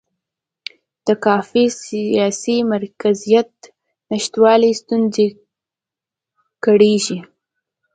د 1.07 1.07
کافي 1.25 1.65
سیاسي 1.83 2.57
مرکزیت 2.71 3.51
نشتوالي 4.11 4.71
ستونزې 4.81 5.27
کړېږي. 6.63 7.19